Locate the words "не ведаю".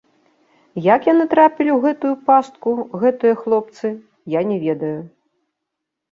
4.53-4.95